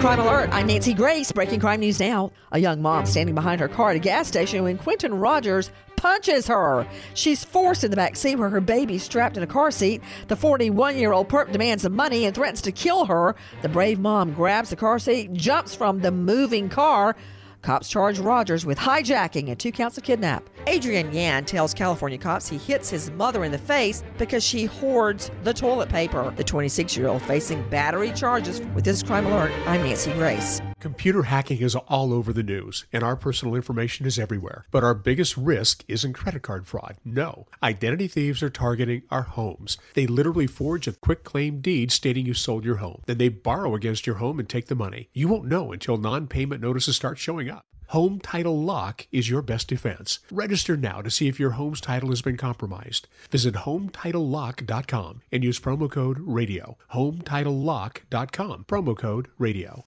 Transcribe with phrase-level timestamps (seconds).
[0.00, 1.32] Crime Alert, I'm Nancy Grace.
[1.32, 2.30] Breaking crime news now.
[2.52, 6.46] A young mom standing behind her car at a gas station when Quentin Rogers punches
[6.46, 6.86] her.
[7.14, 10.02] She's forced in the back seat where her baby's strapped in a car seat.
[10.28, 13.34] The 41 year old perp demands the money and threatens to kill her.
[13.62, 17.16] The brave mom grabs the car seat, jumps from the moving car.
[17.66, 20.48] Cops charge Rogers with hijacking and two counts of kidnap.
[20.68, 25.32] Adrian Yan tells California cops he hits his mother in the face because she hoards
[25.42, 26.32] the toilet paper.
[26.36, 28.60] The 26 year old facing battery charges.
[28.72, 30.60] With this crime alert, I'm Nancy Grace.
[30.78, 34.66] Computer hacking is all over the news, and our personal information is everywhere.
[34.70, 36.96] But our biggest risk isn't credit card fraud.
[37.02, 37.46] No.
[37.62, 39.78] Identity thieves are targeting our homes.
[39.94, 43.02] They literally forge a quick claim deed stating you sold your home.
[43.06, 45.08] Then they borrow against your home and take the money.
[45.14, 47.64] You won't know until non payment notices start showing up.
[47.88, 50.18] Home Title Lock is your best defense.
[50.30, 53.06] Register now to see if your home's title has been compromised.
[53.30, 56.76] Visit HometitleLock.com and use promo code RADIO.
[56.92, 59.86] HometitleLock.com, promo code RADIO.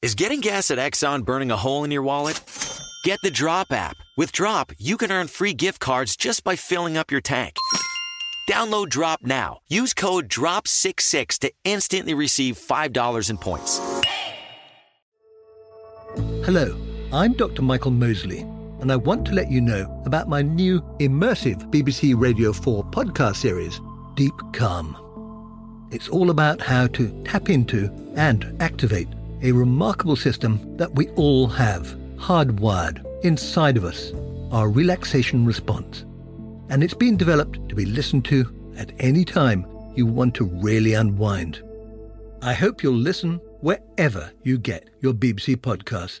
[0.00, 2.40] Is getting gas at Exxon burning a hole in your wallet?
[3.02, 3.96] Get the Drop app.
[4.16, 7.56] With Drop, you can earn free gift cards just by filling up your tank.
[8.48, 9.58] Download Drop now.
[9.66, 13.80] Use code DROP66 to instantly receive $5 in points.
[16.46, 16.80] Hello,
[17.12, 17.62] I'm Dr.
[17.62, 18.42] Michael Mosley,
[18.80, 23.38] and I want to let you know about my new immersive BBC Radio 4 podcast
[23.38, 23.80] series,
[24.14, 24.96] Deep Calm.
[25.90, 29.08] It's all about how to tap into and activate
[29.42, 34.12] a remarkable system that we all have hardwired inside of us,
[34.50, 36.04] our relaxation response.
[36.68, 40.94] And it's been developed to be listened to at any time you want to really
[40.94, 41.62] unwind.
[42.42, 46.20] I hope you'll listen wherever you get your BBC podcasts.